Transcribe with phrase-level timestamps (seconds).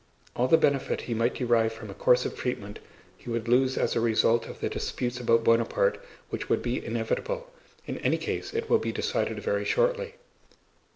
[0.35, 2.79] All the benefit he might derive from a course of treatment
[3.17, 7.51] he would lose as a result of the disputes about Buonaparte which would be inevitable.
[7.85, 10.15] In any case it will be decided very shortly.